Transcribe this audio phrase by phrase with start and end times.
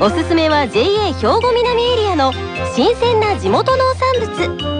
[0.00, 2.32] おすすめは JA 兵庫南エリアの
[2.74, 4.72] 新鮮な地元農産物。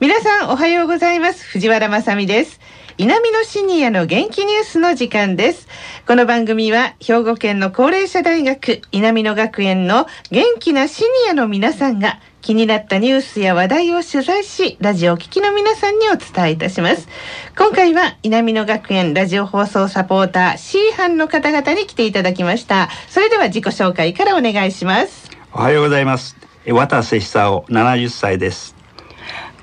[0.00, 1.44] 皆さんおはようございます。
[1.44, 2.60] 藤原まさです。
[2.98, 5.66] 南のシニアの元気ニュースの時間です。
[6.06, 17.08] この番組は兵庫県の高齢者大学南野学園の元気なシニアの皆さんが気になったニュースや話題を取材し、ラジオ聴きの皆さんにお伝えいたします。
[17.56, 22.88] 今回は南野学園ラジオ放送サポーター C 班の方々に来ていただきました。
[23.08, 25.30] それでは自己紹介からお願いします。
[25.52, 26.36] おはようございます。
[26.66, 28.74] 渡瀬久夫70歳です。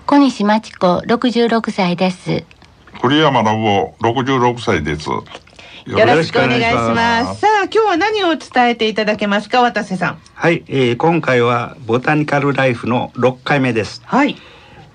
[0.06, 2.46] 小西真知子66歳です。
[3.02, 5.10] 栗山信夫66歳です。
[5.98, 7.42] よろしくお願いします。
[7.42, 10.22] さあ、今日は何を伝えていただけますか、渡瀬さん。
[10.36, 14.02] はい、えー、今回はボタニカルライフの6回目です。
[14.06, 14.36] はい。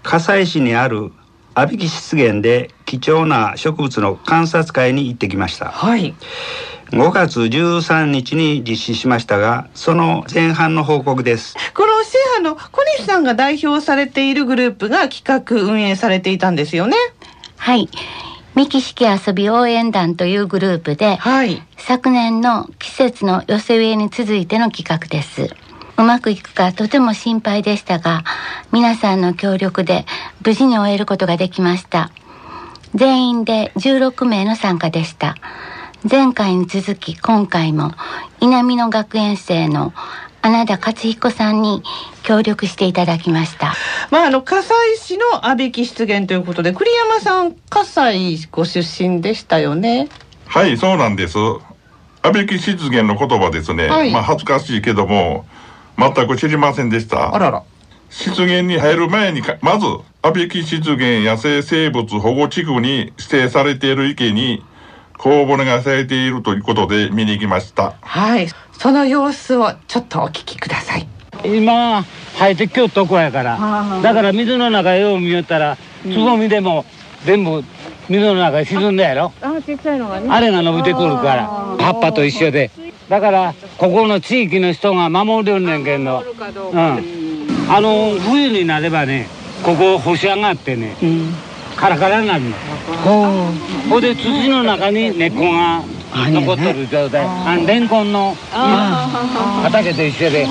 [0.05, 1.11] 葛西市にある
[1.55, 5.67] 阿ビキ湿原で貴重な植物の観察会に行ってきました。
[5.67, 6.15] はい。
[6.91, 11.57] 5月13日に実施しましたが、その前半の報告です。
[11.75, 16.97] このシェアの小西さんが代表されているグループが企画運営されていたんですよね。
[17.57, 17.89] はい。
[18.55, 25.49] 三木式遊び応援団というグループで、はい、昨年の季節の寄せ植えに続いての企画です。
[25.97, 28.23] うまくいくかとても心配でしたが、
[28.73, 30.07] 皆さんの協力で
[30.45, 32.11] 無事に終えることができました。
[32.95, 35.37] 全員で16名の参加でした。
[36.09, 37.93] 前回に続き今回も
[38.41, 39.93] 稲美野学園生の
[40.43, 41.83] 穴田勝彦さんに
[42.23, 43.75] 協力していただきました。
[44.15, 50.09] まあ、あの、葛西市の阿部木湿原ということで、栗山さん、葛西ご出身でしたよね。
[50.47, 51.37] はい、そうなんです。
[52.23, 53.89] 阿部木湿原の言葉ですね。
[53.89, 55.47] はい、まあ、恥ずかしいけども、
[55.99, 57.35] 全く知りませんでした。
[57.35, 57.65] あらら。
[58.09, 59.87] 湿原に入る前にまず、
[60.23, 64.65] 阿部木湿原野生生物保護地区に指定されている池に、
[65.19, 67.95] 公募がされているということで見に行きました。
[68.01, 68.47] はい。
[68.79, 71.09] その様子をちょっとお聞きください
[71.45, 72.05] 今
[72.39, 73.59] 生えてきよとこやから。
[74.03, 76.85] だから水の中よう見よったらつぼみでも
[77.25, 77.63] 全部
[78.09, 79.33] 水の中に沈んだやろ。
[79.41, 80.29] あちっちゃいのがね。
[80.31, 81.47] あれが伸びてくるから
[81.79, 82.71] 葉っぱと一緒で。
[83.09, 86.25] だからここの地域の人が守るんねんけど。
[86.73, 87.25] うん。
[87.67, 89.27] あの冬になればね
[89.63, 91.35] ここ干し上がってね、うん、
[91.77, 92.53] カラカラになるの。
[93.89, 95.83] ほで土の中に根っこが
[96.15, 97.25] 残ってる状態。
[97.25, 98.37] あのレンコンの
[99.63, 100.47] 畑と一緒で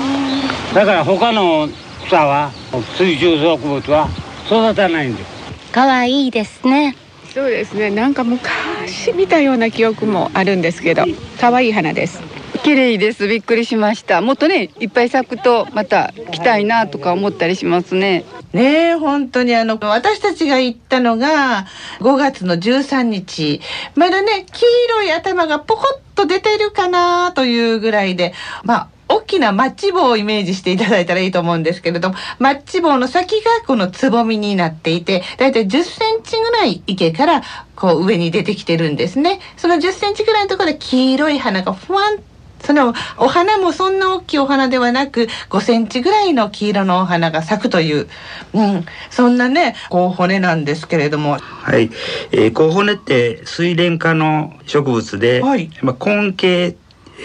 [0.74, 1.68] だから他の
[2.04, 2.50] 草は
[2.98, 4.08] 水中植物は
[4.46, 5.30] 育たないんです。
[5.70, 6.96] 可愛いですね。
[7.32, 7.90] そうですね。
[7.90, 11.04] なんか昔見たような記憶もあるんですけど
[11.40, 12.20] 可愛い花です。
[12.64, 13.28] 綺麗です。
[13.28, 14.20] びっくりしました。
[14.20, 18.24] もっとねいっぱい咲くとまた来たいなとか思ったりしますね。
[18.52, 21.66] ねえ本当にあの私たちが行ったのが
[22.00, 23.60] 5月の13日。
[23.94, 28.34] まだね黄色い頭がポコッと出てるかなというぐらいで。
[28.64, 37.42] まあ大きなマッチ棒をイメージしていただいたらいいと思うんですけれども、マッチ棒の先がこのつぼみになっていて、だいたい10センチぐらい池から
[37.76, 39.40] こう上に出てきてるんですね。
[39.56, 42.18] その10センチぐらいのところで黄色い花がふわん
[42.64, 48.08] そのお花もそんな大きいお花ではなく5センチぐらいの黄色のお花が咲くという、
[48.54, 51.38] うん、そんなねコウホネなんですけれども。
[51.38, 51.90] はい、
[52.32, 56.76] えー、コウホネって水蓮科の植物で、はい、まあ、根茎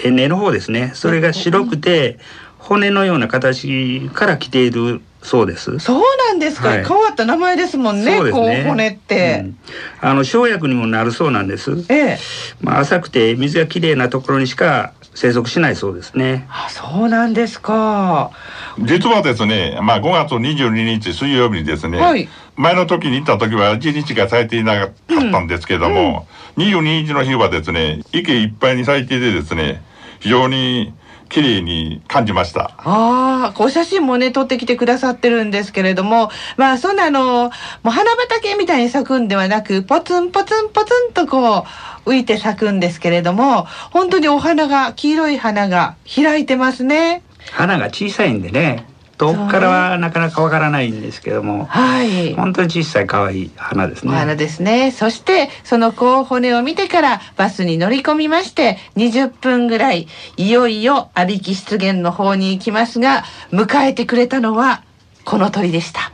[0.06, 2.20] 根の方ですねそれが白くて
[2.58, 5.80] 骨のような形から来ているそうです。
[5.80, 6.70] そうなんですか。
[6.70, 8.18] はい、変わった名前ですもんね。
[8.18, 9.58] そうね骨って、うん、
[10.00, 11.72] あの生薬にもなるそうなんです。
[11.90, 12.20] ええ。
[12.62, 16.48] まあ浅くて水がきれいなところにしか生息しないそうですね。
[16.50, 18.32] あ、そうなんですか。
[18.80, 24.92] 実はですね、まあ5月22日水曜日にですね、はい、前の時に行った時は1日が咲いていなかっ
[25.30, 26.26] たんですけども、
[26.56, 29.84] うんうん、22日の日はですね、池いっぱいに咲いていてですね、
[30.22, 30.94] 非常に
[31.28, 32.72] 綺麗に感じました。
[32.78, 37.52] ああ、お写真もね、撮ってきてくださってるんですけれども、まあ、そんなあの、も
[37.86, 41.64] う花畑みたいに咲くんではなく、ポツンポツンポツンとこう、
[42.06, 47.24] 浮いて咲くんですけれども、本当にお花が、黄色い花が開いてますね。
[47.52, 48.86] 花が小さいんでね、
[49.20, 54.14] 遠くからはなかなかわからないんですけども、はい、本当に小さい可愛い花ですね。
[54.14, 54.92] 花ですね。
[54.92, 60.08] そしてその甲骨を見てからバスに乗り込みまして20分ぐらい
[60.38, 64.84] いよいよ阿鼻湿原の方に行きますが迎えてくれたのは
[65.26, 66.14] この鳥でした。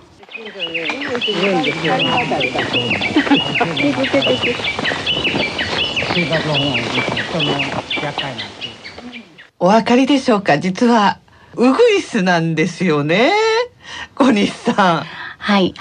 [9.60, 10.60] お分かりでしょうか？
[10.60, 11.20] 実は
[11.56, 13.34] ウグイスなんですよね。
[14.16, 15.04] 小西さん。
[15.38, 15.74] はい。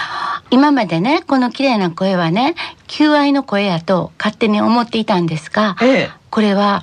[0.50, 2.56] 今までねこの綺麗な声はね
[2.88, 6.82] 求愛の声やと勝手に思っていたんですが、ええ、これは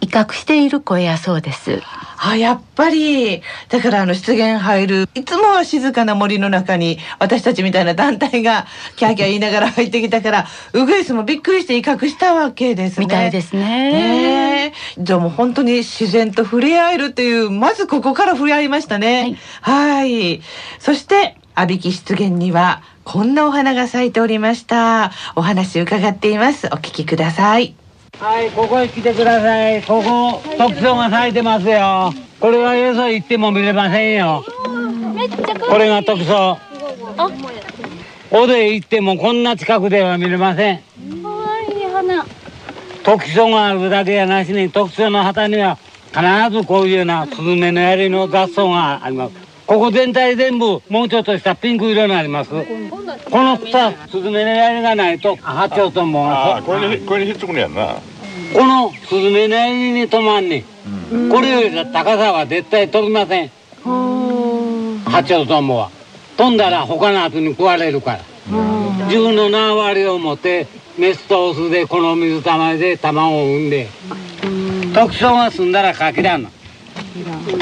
[0.00, 1.82] 威嚇している声やそうです
[2.24, 13.06] あやっぱりだからあの湿原入るいつもは静かな森の中に私たちみたいな団体がキャーキャー言いながら入ってきたからウグイスもびっくりして威嚇したわけですね。
[13.06, 13.92] みたいですね。
[14.68, 19.36] ねじゃあもう本当に自然と触れ合えるっていうまずここから触れ合いましたね。
[19.60, 20.12] はい。
[20.12, 20.42] はい
[20.78, 25.10] そして阿ビキ湿原にはこんなお花が咲いておりました。
[25.34, 26.68] お話伺っています。
[26.68, 27.81] お聞きください。
[28.18, 29.82] はいここへ来てください。
[29.82, 32.12] ここ特徴が咲いてますよ。
[32.38, 34.44] これはよそ行っても見れませんよ。
[35.68, 36.56] これが特徴
[38.30, 40.80] おで行ってもこんな近くでは見れません。
[43.02, 45.76] 特徴があるだけやなしに特徴の旗には
[46.14, 46.22] 必
[46.56, 49.34] ずこういうようなスズメの槍の雑草があります。
[49.66, 52.50] ここ全体全部もうちょっとしたピンク色になります
[53.30, 56.30] この草スズメの槍がないと八丁とも
[56.64, 57.96] これにこれにひっつくのやんな。
[58.54, 60.64] このスズメの槍に止まんね、
[61.10, 63.50] うん、これより高さは絶対飛びません。
[65.04, 65.90] 八丁トンボは
[66.36, 68.20] 飛んだら他のやつに食われるから。
[69.06, 70.66] 自分の縄張りを持って
[70.98, 73.88] メスとオスでこの水たまりで卵を産んで。
[74.94, 76.50] 特徴が済んだらかきらんの。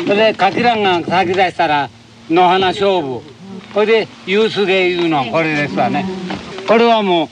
[0.07, 1.91] それでかきらんが咲き出したら
[2.29, 3.23] 野花勝負
[3.73, 6.05] これで夕すげいうのこれですわね。
[6.67, 7.29] これはもう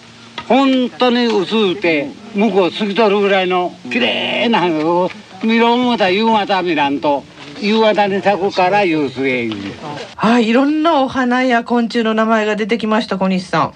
[0.48, 5.10] 本当に薄うて向こう透き通るぐらいの綺麗な花を
[5.44, 7.24] 見ろ思うた夕方見らんと
[7.60, 9.74] 夕方に咲くから夕すげいう。
[10.16, 13.74] はい、いろんなお花や昆虫の名前が出てきました小西さん。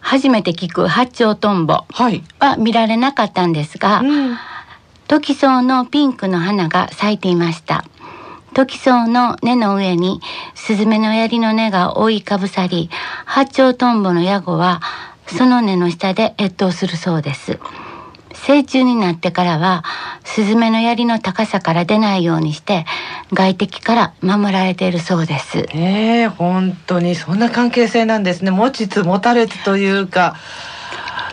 [0.00, 1.84] 初めて聞く八丁トンボ
[2.38, 4.36] は見られなかったんですが、はいうん。
[5.08, 7.84] トキソウのピンクの花が咲いていました。
[8.58, 10.20] トキソウの根の上に
[10.56, 12.90] スズメの槍の根が覆いかぶさり、
[13.24, 14.80] 八丁トンボのヤゴは
[15.28, 17.60] その根の下で越冬するそうです。
[18.32, 19.84] 成虫になってからは
[20.24, 22.84] スズメの槍の高さから出ないようにして
[23.32, 25.58] 外敵から守られているそうです。
[25.72, 28.50] ええー、本当にそんな関係性なんですね。
[28.50, 30.34] 持ちつ持たれつというか。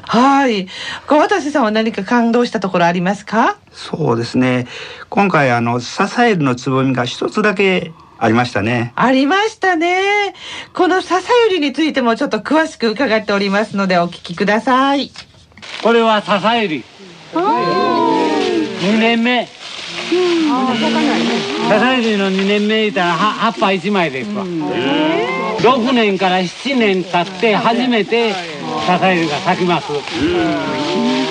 [0.07, 0.68] はい。
[1.07, 3.57] 小渡さんは何か感動したところありますか？
[3.72, 4.68] そうですね。
[5.10, 8.94] 今回あの支えるのつぼみが一つだけありましたね。
[8.96, 10.34] ありましたね。
[10.74, 15.12] この笹ゆりについてもちょっと詳しく伺っておりますのでお聞きください。
[15.84, 16.84] これは笹ゆり。
[17.34, 19.48] 2年目。
[21.69, 24.46] 笹ゆりの2年目いたら葉っぱ1枚ですわ。
[24.46, 28.34] 6年から7年経って初めて
[28.85, 29.87] 笹ゆりが咲きます。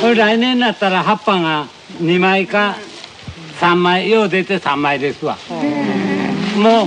[0.00, 1.66] これ来年になったら葉っぱが
[2.00, 2.76] 2枚か
[3.60, 5.36] 3枚よう出て3枚ですわ。
[6.56, 6.86] もう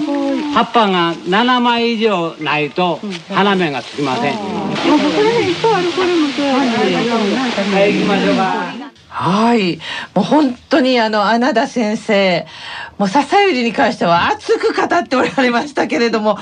[0.54, 3.00] 葉っぱが7枚以上ないと
[3.30, 4.36] 花芽がつきません。
[4.36, 4.40] は
[7.86, 8.88] い、行きましょうか。
[9.10, 9.80] はい。
[10.14, 12.46] もう本当にあの、穴田先生、
[12.98, 16.40] もう笹ゆりに関しては熱く語っておられましたけれども。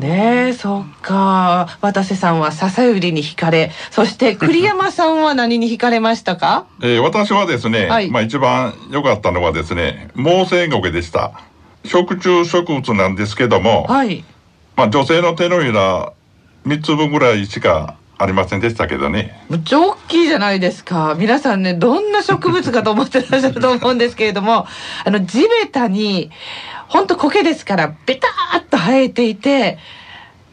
[0.00, 0.08] ね。
[0.08, 1.78] ねえ、そっか。
[1.80, 6.66] 渡瀬さんは笹ゆりに惹かれ、そして栗山さんは何に惹かれましたか？
[6.82, 11.32] えー、私はですね、はい、まあ一番良かったのはですね、毛生苔でした。
[11.84, 14.24] 食虫植物なんですけども、はい。
[14.76, 16.12] まあ女性の手のひら
[16.66, 19.34] 3粒ぐらいしかありませんでしたけどね。
[19.48, 21.16] むっちゃ大きいじゃないですか。
[21.18, 24.66] 皆さんね、どんな植物かと思ってらっしゃると思うんですけれども、
[25.06, 26.30] あの、地べたに、
[26.88, 29.78] ほんと苔ですから、ベターっと生えていて、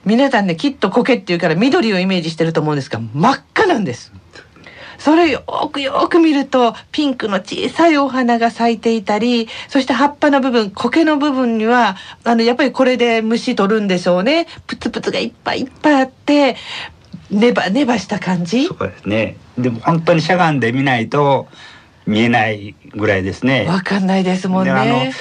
[0.05, 4.13] 皆さんね、きっと苔っていうから緑をイメージしてると思うんですが、真っ赤なんです。
[4.97, 16.55] それよくよく見るとピンクの小さいお花が咲いていたりそして葉っぱの部分苔の部分にはあのやっぱりこれで虫取るんでしょうねプツプツがいっぱいいっぱいあって
[17.29, 18.67] ネバネバした感じ？
[18.67, 19.37] そうですね。
[19.57, 21.47] でも本当にしゃがんでみないと
[22.05, 23.65] 見えないぐらいですね。
[23.67, 25.13] わかんないですもんね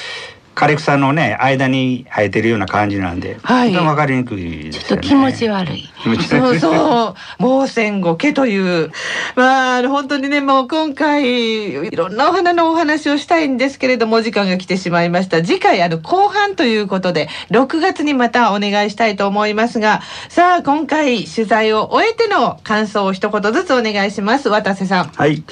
[0.57, 5.07] 枯れ草のね間に生えてるような感じなんで、はい、分かりにくいですよね。
[5.07, 5.93] 気持ち悪い。
[6.29, 8.91] そうそう毛線後毛という
[9.35, 15.43] まあ本当にねもう今回いろんなお花のお話をしたいんですけれども時間が来てしまいました。
[15.43, 25.09] 次回あの後半ということで6月にまたお願いしたいと思いますがさあ今回取材を終えての感想を一言ずつお願いします渡瀬さん。
[25.09, 25.45] はい。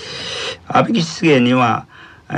[0.66, 1.86] 阿部湿原には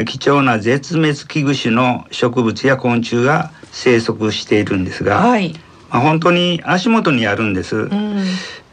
[0.04, 5.54] 貴重な絶滅危惧種の植物や昆虫が生息しているんですが、はい、
[5.90, 8.24] まあ、本当に足元にあるんです、うん、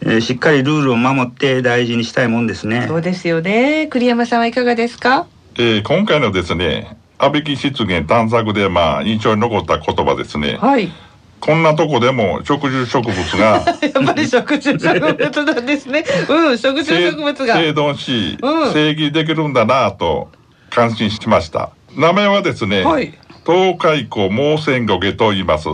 [0.01, 2.85] えー、しっかりルールを守って大事にしたいもんですね。
[2.87, 3.87] そうですよね。
[3.87, 10.57] 栗山さんはいかがですか、えー、今回のですね阿部木湿原探索でまあ印象に残った言葉ですね。
[10.59, 10.91] はい。
[11.39, 16.05] こんなとこでも植樹植物が やっぱり植樹植物なんですね。
[16.29, 17.55] うん、植樹植物が。
[17.55, 20.29] 生存し、うん、生育できるんだなと
[20.73, 21.71] 感心しました。
[21.95, 23.13] 名前はですね、はい、
[23.45, 25.69] 東海湖毛線ゴケと言います。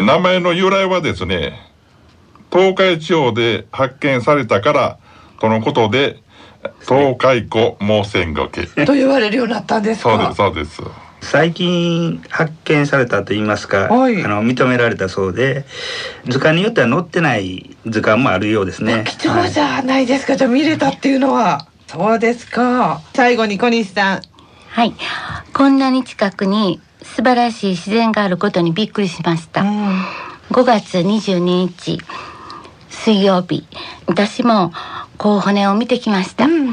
[0.00, 1.58] 名前の由来はですね
[2.50, 4.98] 東海地方で発見されたから
[5.40, 6.22] とのことで
[6.80, 8.66] 東海湖毛線ゴケ。
[8.86, 10.82] と言われるようになったんですそうですそうです。
[11.20, 15.64] 最近発見されたと言いますか、はい、あの認められたそうで
[16.28, 19.04] 図鑑によっては載ってない図鑑もあるようですね。
[19.04, 21.66] 貴重じゃないですか、はい、じゃあ見れたっていうのは。
[21.88, 23.02] そうですか。
[23.14, 24.22] 最後に小西さん
[24.78, 24.94] はい。
[25.54, 29.62] こんなに近くに素晴らしい自然があることにびっくりしました。
[29.62, 30.00] うん、
[30.52, 31.98] 5月22日
[32.88, 33.66] 水曜日、
[34.06, 34.72] 私も
[35.16, 36.44] こう骨を見てきました。
[36.44, 36.72] うん、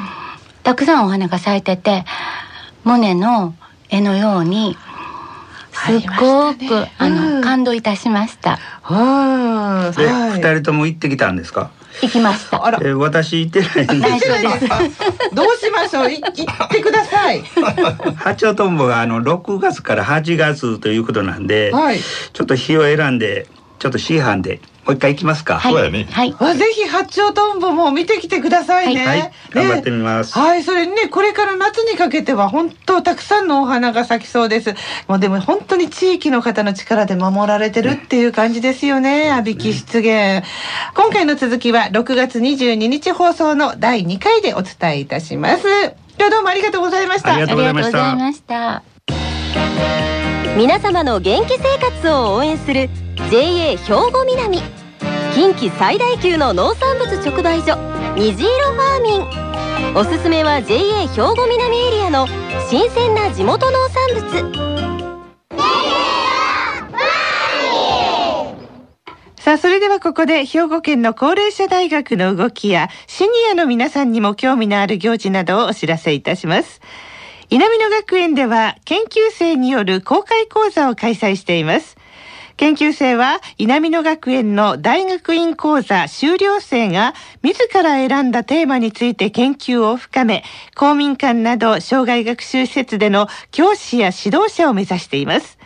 [0.62, 2.06] たくさんお花が咲いてて、
[2.84, 3.56] モネの
[3.90, 4.78] 絵のように
[5.72, 8.60] すごくあ、ねあの、感動いたしました。
[8.84, 11.72] はあ、二人とも行ってきたんですか？
[12.02, 12.66] 行きました。
[12.66, 14.30] あら、えー、私行ってないんです
[15.34, 16.12] どうしましょう。
[16.12, 17.42] 行ってください。
[18.16, 23.48] 八丁トンボがあの六月から八月ということなんで、はい、ちょっと日を選んで、
[23.80, 25.58] ちょっと C 班でもう一回行きますか。
[25.58, 26.08] はい、そうやね。
[26.12, 26.32] はい。
[26.58, 29.06] ぜひ八丁トンボも見てきてくださいね。
[29.06, 29.32] はい。
[29.50, 30.38] 頑張ってみます。
[30.38, 34.76] はい、それにね、これから夏にかけては本当たくさんのお花が咲きそうです。
[35.08, 39.32] もうでも本当に地域の方の力で守られてるっていう感じですよね。
[39.32, 40.44] 阿ビキ湿原。
[40.94, 45.68] 今回の続きは6月22日放送の第2回でお伝えいたします。
[46.18, 47.34] 今日どうもありがとうございました。
[47.34, 48.84] ありがとうございました。
[50.56, 53.78] 皆様の元気生活を応援する JA 兵
[54.12, 54.60] 庫南
[55.34, 57.78] 近畿最大級の農産物直売所
[58.16, 59.18] 虹色ファーミ
[59.94, 62.28] ンおすすめは JA 兵庫南エリアの
[62.70, 64.66] 新鮮な地元農産物
[69.38, 76.82] さあ、それではここで兵庫県の高齢者大学の動きやシニアの皆さんにも興味のある行事などをお知らせいたします。
[77.50, 81.96] 稲美野学園では研究生による公開講座を開催しています。
[82.58, 90.44] 研究生は稲美野学園の大学院講座修了生が自ら選んだテーマについて研究を深め、
[90.74, 95.58] 公民館など障害学習施設での教師や指導者を目指しています。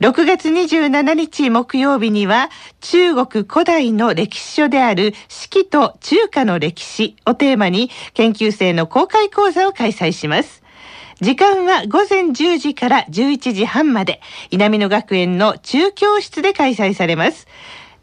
[0.00, 2.50] 6月27日木曜日には
[2.82, 10.62] 中国古代の歴史書である四季と中華の歴史をテーマに研究生の公開講座を開催します。
[11.20, 14.20] 時間は午前10時から11時半まで、
[14.50, 17.46] 稲美野学園の中教室で開催されます。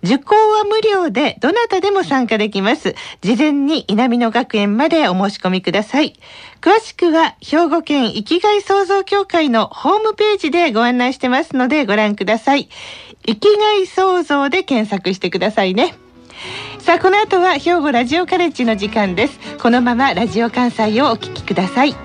[0.04, 2.94] 受講は無料でどなたでも参加できます。
[3.22, 6.20] 事前に稲美野学園までお申し込みください。
[6.62, 12.70] 詳しくは兵庫県生きがい創造協会のホームページでご案内してますのでご覧ください。
[13.26, 15.96] 生きがい創造で検索してくださいね。
[16.78, 19.40] さあこの後は兵庫ラジオカレッジの時間です。
[19.58, 22.05] このままラジオ関西をお聞きください。